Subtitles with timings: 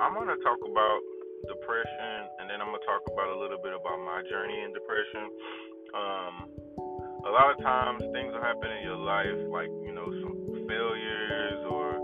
[0.00, 1.00] I'm gonna talk about
[1.50, 5.26] depression, and then I'm gonna talk about a little bit about my journey in depression.
[5.90, 6.34] Um,
[7.26, 10.38] a lot of times things will happen in your life, like you know, some
[10.70, 11.98] failures or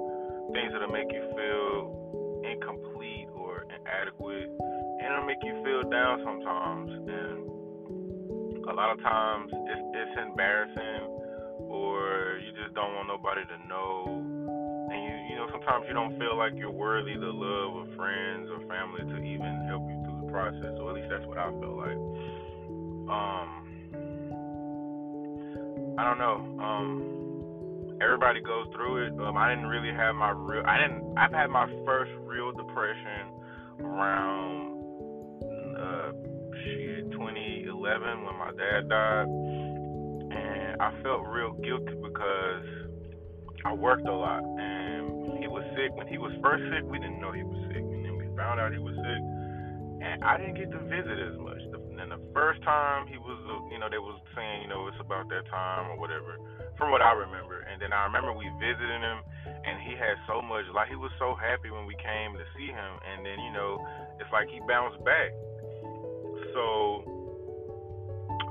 [0.50, 6.90] things that'll make you feel incomplete or inadequate, and it'll make you feel down sometimes.
[6.90, 11.14] And a lot of times it's, it's embarrassing,
[11.70, 14.33] or you just don't want nobody to know
[15.54, 19.66] sometimes you don't feel like you're worthy the love of friends or family to even
[19.68, 20.74] help you through the process.
[20.80, 21.98] Or at least that's what I feel like.
[23.08, 23.48] Um,
[25.98, 26.36] I don't know.
[26.62, 29.12] Um, everybody goes through it.
[29.20, 30.64] Um, I didn't really have my real.
[30.66, 31.16] I didn't.
[31.16, 33.30] I've had my first real depression
[33.80, 34.75] around
[35.78, 36.12] uh,
[36.64, 39.28] shit 2011 when my dad died,
[40.34, 42.64] and I felt real guilty because
[43.64, 44.84] I worked a lot and
[45.75, 45.91] sick.
[45.97, 48.61] When he was first sick, we didn't know he was sick, and then we found
[48.61, 49.23] out he was sick,
[50.05, 51.61] and I didn't get to visit as much.
[51.95, 54.87] And then the first time he was, uh, you know, they was saying, you know,
[54.91, 56.37] it's about that time or whatever,
[56.77, 57.62] from what I remember.
[57.65, 61.15] And then I remember we visited him, and he had so much, like he was
[61.19, 63.78] so happy when we came to see him, and then you know,
[64.21, 65.31] it's like he bounced back.
[66.55, 67.15] So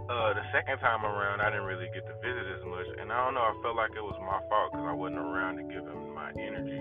[0.09, 3.23] uh, the second time around, I didn't really get to visit as much, and I
[3.23, 3.45] don't know.
[3.47, 6.29] I felt like it was my fault because I wasn't around to give him my
[6.35, 6.79] energy,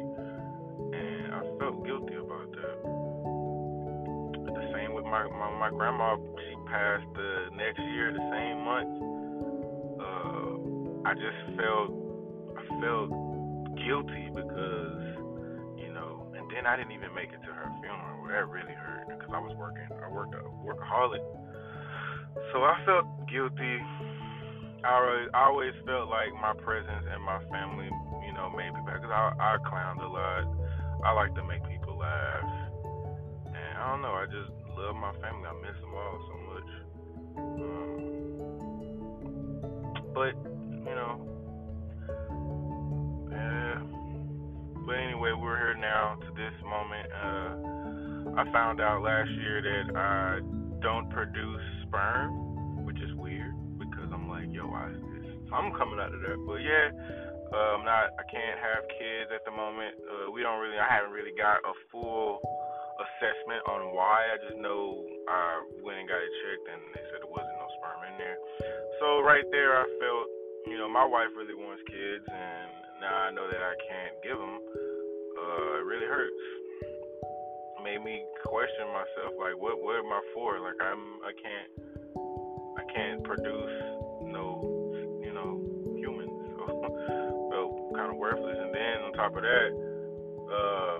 [1.73, 2.77] felt guilty about that.
[4.53, 6.17] The same with my my, my grandma.
[6.17, 8.93] She passed the next year, the same month.
[10.01, 11.91] Uh, I just felt
[12.57, 13.11] I felt
[13.77, 15.03] guilty because
[15.81, 18.29] you know, and then I didn't even make it to her funeral.
[18.29, 19.89] That really hurt because I was working.
[19.93, 21.25] I worked a workaholic,
[22.53, 23.81] so I felt guilty.
[24.85, 27.89] I always, I always felt like my presence and my family
[28.33, 30.45] you know, maybe because I I clown a lot.
[31.05, 32.45] I like to make people laugh,
[33.47, 34.15] and I don't know.
[34.15, 35.49] I just love my family.
[35.49, 36.71] I miss them all so much.
[37.63, 37.99] Um,
[40.15, 40.35] but
[40.87, 41.43] you know,
[43.31, 43.83] yeah.
[44.87, 47.09] But anyway, we're here now to this moment.
[47.13, 50.41] Uh, I found out last year that I
[50.83, 55.27] don't produce sperm, which is weird because I'm like, yo, why is this?
[55.51, 56.39] So I'm coming out of that.
[56.47, 56.91] But yeah
[57.53, 58.17] uh, I'm not.
[58.17, 59.95] I can't have kids at the moment.
[60.03, 60.81] Uh, we don't really.
[60.81, 62.41] I haven't really got a full
[63.01, 64.29] assessment on why.
[64.33, 67.69] I just know I went and got it checked, and they said there wasn't no
[67.79, 68.39] sperm in there.
[69.01, 70.27] So right there, I felt,
[70.69, 72.69] you know, my wife really wants kids, and
[73.01, 74.57] now I know that I can't give them.
[75.37, 76.43] Uh, it really hurts.
[77.83, 80.61] Made me question myself, like, what, what am I for?
[80.63, 81.71] Like, I'm, I can't,
[82.79, 84.02] I can't produce
[89.23, 89.71] top of that,
[90.51, 90.99] uh,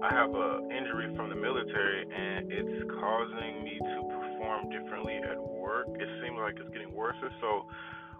[0.00, 5.36] I have an injury from the military, and it's causing me to perform differently at
[5.36, 5.84] work.
[6.00, 7.16] It seems like it's getting worse.
[7.44, 7.68] So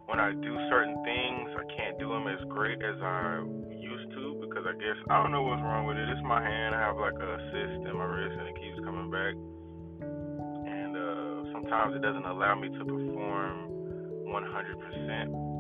[0.05, 3.41] when I do certain things, I can't do them as great as I
[3.73, 6.13] used to because I guess I don't know what's wrong with it.
[6.13, 6.77] It's my hand.
[6.77, 9.33] I have like a cyst in my wrist, and it keeps coming back.
[10.69, 13.73] And uh, sometimes it doesn't allow me to perform
[14.29, 15.59] 100%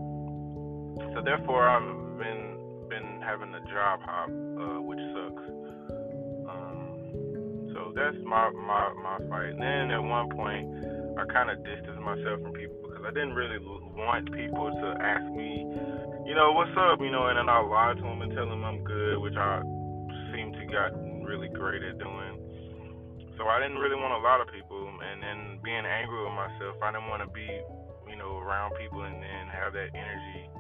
[1.15, 2.59] so therefore, I've been
[2.91, 5.47] been having a job hop, uh, which sucks.
[6.51, 9.55] Um, so that's my my my fight.
[9.55, 10.67] And then at one point,
[11.15, 13.63] I kind of distanced myself from people because I didn't really
[13.95, 15.63] want people to ask me,
[16.27, 18.65] you know, what's up, you know, and then I lie to them and tell them
[18.65, 19.63] I'm good, which I
[20.35, 20.91] seem to got
[21.23, 22.35] really great at doing.
[23.39, 26.75] So I didn't really want a lot of people, and then being angry with myself,
[26.83, 27.47] I didn't want to be,
[28.11, 30.58] you know, around people and then have that energy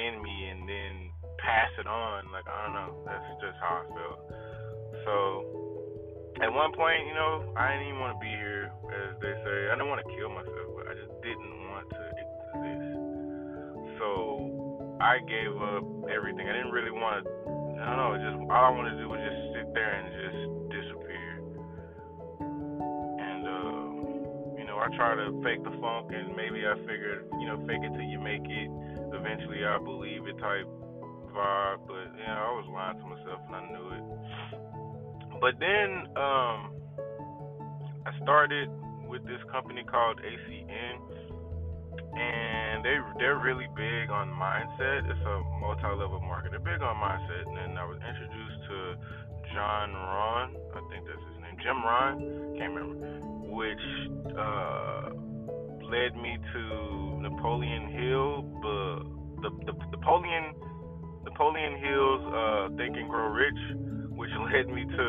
[0.00, 0.94] in me and then
[1.38, 2.32] pass it on.
[2.32, 2.90] Like I don't know.
[3.04, 4.20] That's just how I felt.
[5.04, 5.60] So
[6.40, 9.58] at one point, you know, I didn't even want to be here, as they say.
[9.68, 12.96] I didn't want to kill myself, but I just didn't want to exist.
[14.00, 14.08] So
[15.00, 16.48] I gave up everything.
[16.48, 17.30] I didn't really want to.
[17.80, 18.12] I don't know.
[18.16, 20.40] Just all I wanted to do was just sit there and just
[20.80, 21.30] disappear.
[23.20, 23.84] And uh,
[24.56, 27.84] you know, I try to fake the funk, and maybe I figured, you know, fake
[27.84, 28.68] it till you make it
[29.20, 30.66] eventually I believe it type
[31.30, 34.04] vibe, but yeah, I was lying to myself and I knew it.
[35.40, 36.58] But then um,
[38.04, 38.68] I started
[39.08, 40.96] with this company called ACN,
[42.16, 45.08] and they they're really big on mindset.
[45.08, 46.50] It's a multi-level market.
[46.50, 48.78] They're big on mindset, and I was introduced to
[49.54, 50.56] John Rohn.
[50.74, 52.58] I think that's his name, Jim Rohn.
[52.58, 53.06] Can't remember.
[53.50, 53.86] Which
[54.36, 55.10] uh,
[55.90, 56.62] led me to
[57.20, 58.98] Napoleon Hill, but
[59.42, 60.54] the, the Napoleon
[61.26, 63.60] Napoleon Hill's uh, Think and Grow Rich,
[64.14, 65.08] which led me to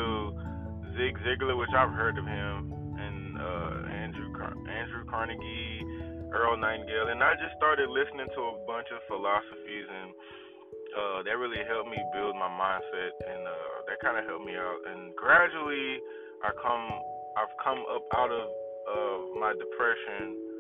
[0.98, 5.86] Zig Ziglar, which I've heard of him, and uh, Andrew Car- Andrew Carnegie,
[6.34, 10.10] Earl Nightingale, and I just started listening to a bunch of philosophies, and
[10.98, 14.58] uh, that really helped me build my mindset, and uh, that kind of helped me
[14.58, 14.80] out.
[14.92, 16.02] And gradually,
[16.44, 16.86] I come,
[17.40, 18.50] I've come up out of
[18.88, 20.51] of my depression,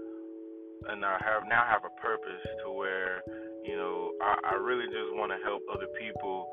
[0.90, 3.22] and I have now have a purpose to where
[3.64, 6.48] you know I, I really just want to help other people,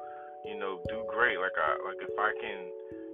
[0.44, 1.38] you know, do great.
[1.38, 2.60] Like I like if I can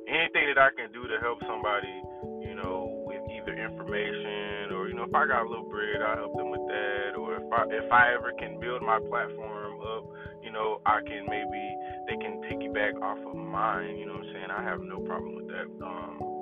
[0.09, 1.95] anything that I can do to help somebody,
[2.43, 6.17] you know, with either information or you know, if I got a little bread, I
[6.17, 7.17] help them with that.
[7.17, 10.05] Or if I if I ever can build my platform up,
[10.43, 11.65] you know, I can maybe
[12.07, 13.97] they can piggyback off of mine.
[13.97, 14.51] You know what I'm saying?
[14.51, 15.69] I have no problem with that.
[15.85, 16.34] Um,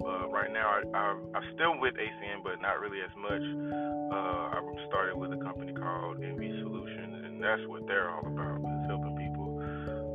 [0.00, 1.04] uh, right now, I, I,
[1.34, 3.44] I'm still with ACN, but not really as much.
[4.12, 4.60] Uh, I
[4.90, 9.14] started with a company called NV Solutions, and that's what they're all about: is helping
[9.16, 9.48] people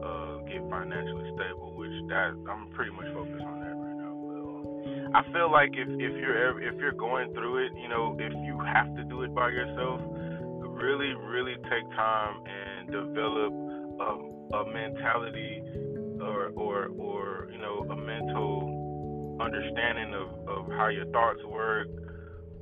[0.04, 1.74] uh, get financially stable.
[1.80, 4.14] Which that I'm pretty much focused on that right now.
[4.14, 8.18] But, I feel like if if you're ever, if you're going through it, you know,
[8.20, 10.02] if you have to do it by yourself,
[10.76, 13.54] really, really take time and develop
[14.02, 14.12] a,
[14.60, 15.64] a mentality
[16.22, 18.75] or or or you know a mental
[19.40, 21.88] understanding of, of how your thoughts work,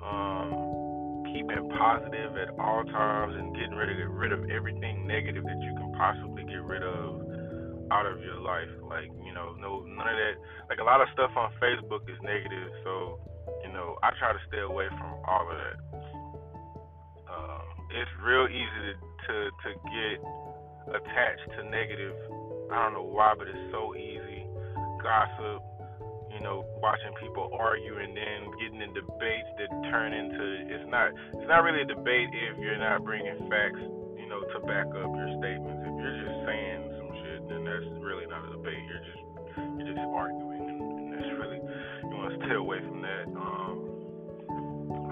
[0.02, 5.60] um, keeping positive at all times, and getting rid of rid of everything negative that
[5.62, 7.22] you can possibly get rid of
[7.92, 8.70] out of your life.
[8.82, 10.36] Like you know, no none of that.
[10.70, 13.20] Like a lot of stuff on Facebook is negative, so
[13.64, 15.78] you know I try to stay away from all of that.
[17.30, 18.94] Um, it's real easy to,
[19.28, 20.18] to to get
[20.90, 22.16] attached to negative.
[22.72, 24.46] I don't know why, but it's so easy.
[25.02, 25.62] Gossip,
[26.34, 30.42] you know, watching people argue and then getting in debates that turn into
[30.74, 33.82] it's not it's not really a debate if you're not bringing facts,
[34.18, 35.82] you know, to back up your statements.
[35.86, 38.82] If you're just saying some shit, then that's really not a debate.
[38.90, 39.22] You're just
[39.78, 43.26] you're just arguing, and, and that's really you want to stay away from that.
[43.38, 43.78] Um,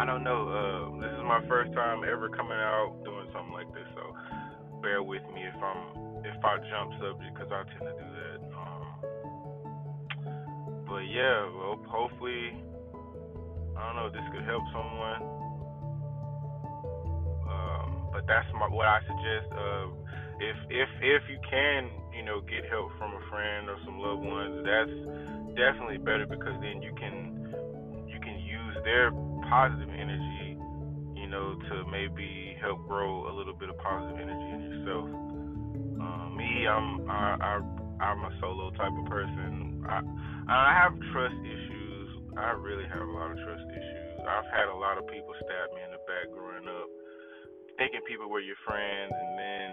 [0.02, 0.50] I don't know.
[0.50, 4.10] Uh, this is my first time ever coming out doing something like this, so
[4.82, 8.41] bear with me if I'm if I jump subject because I tend to do that.
[10.92, 12.52] Um, but yeah, well, hopefully,
[13.78, 15.22] I don't know, if this could help someone.
[17.48, 19.48] Um, but that's my what I suggest.
[19.52, 19.88] Uh,
[20.40, 24.24] if if if you can, you know, get help from a friend or some loved
[24.24, 27.48] ones, that's definitely better because then you can
[28.08, 29.12] you can use their
[29.50, 30.58] positive energy,
[31.16, 35.08] you know, to maybe help grow a little bit of positive energy in yourself.
[36.02, 39.86] Uh, me, I'm I, I I'm a solo type of person.
[39.86, 40.02] I
[40.50, 42.08] I have trust issues.
[42.36, 44.18] I really have a lot of trust issues.
[44.26, 46.90] I've had a lot of people stab me in the back growing up,
[47.78, 49.70] thinking people were your friends, and then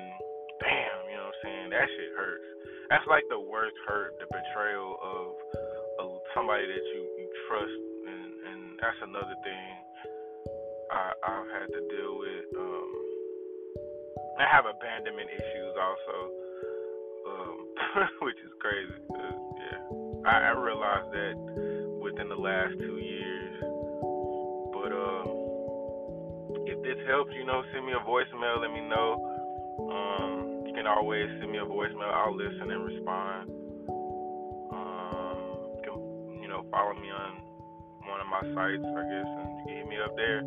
[0.61, 1.67] bam, you know what I'm saying?
[1.71, 2.49] That shit hurts.
[2.91, 5.27] That's like the worst hurt, the betrayal of,
[6.39, 9.69] somebody that you, you trust, and, and that's another thing
[10.93, 12.47] I, I've had to deal with.
[12.55, 12.91] Um,
[14.39, 16.17] I have abandonment issues also,
[18.23, 19.01] which is crazy.
[19.11, 19.81] yeah,
[20.29, 21.35] I, I realized that
[22.03, 23.57] within the last two years.
[24.73, 25.27] But um,
[26.67, 28.61] if this helps, you know, send me a voicemail.
[28.61, 29.17] Let me know.
[29.89, 32.13] Um, you can always send me a voicemail.
[32.13, 33.51] I'll listen and respond.
[34.73, 35.39] Um,
[35.77, 37.31] you can, you know, follow me on
[38.05, 40.43] one of my sites, I guess, and you can hit me up there.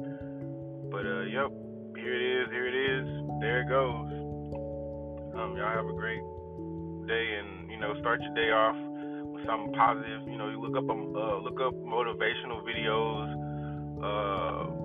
[0.92, 1.50] But uh, yep,
[1.96, 2.50] here it is.
[2.52, 3.06] Here it is.
[3.40, 4.12] There it goes.
[5.34, 6.22] Um, y'all have a great
[7.12, 8.80] day, and you know, start your day off
[9.28, 10.24] with something positive.
[10.32, 13.28] You know, you look up um, uh, look up motivational videos.
[14.00, 14.82] Uh,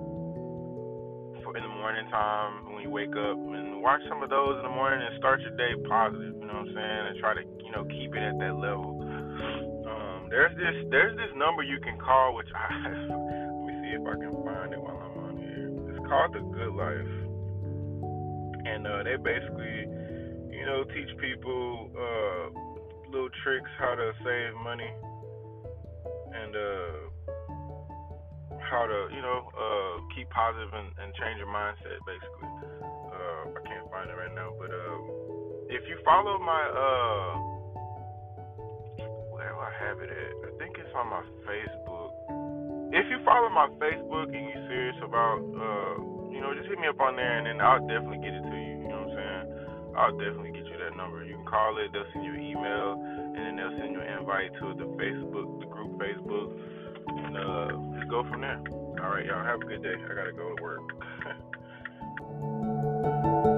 [1.57, 4.69] in the morning time when you wake up and watch some of those in the
[4.69, 7.03] morning and start your day positive, you know what I'm saying?
[7.09, 8.93] And try to, you know, keep it at that level.
[9.01, 14.05] Um, there's this there's this number you can call which I let me see if
[14.05, 15.73] I can find it while I'm on here.
[15.89, 17.13] It's called the Good Life.
[18.67, 19.86] And uh, they basically,
[20.57, 22.43] you know, teach people uh,
[23.11, 24.89] little tricks how to save money
[26.33, 27.07] and uh
[28.69, 32.51] how to, you know, uh, keep positive and, and change your mindset, basically.
[32.83, 34.97] Uh, I can't find it right now, but uh,
[35.71, 37.31] if you follow my, uh,
[39.31, 40.33] where do I have it at?
[40.43, 42.11] I think it's on my Facebook.
[42.91, 45.95] If you follow my Facebook and you're serious about, uh,
[46.31, 48.57] you know, just hit me up on there, and then I'll definitely get it to
[48.57, 48.66] you.
[49.97, 51.23] I'll definitely get you that number.
[51.25, 54.19] You can call it, they'll send you an email, and then they'll send you an
[54.19, 56.53] invite to the Facebook, the group Facebook,
[57.07, 58.61] and uh, just go from there.
[59.03, 59.95] All right, y'all, have a good day.
[59.95, 60.81] I gotta go to work.